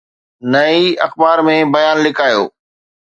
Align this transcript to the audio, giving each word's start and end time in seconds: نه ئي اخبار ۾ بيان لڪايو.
نه 0.51 0.61
ئي 0.69 0.83
اخبار 1.05 1.37
۾ 1.49 1.57
بيان 1.73 1.97
لڪايو. 2.05 2.43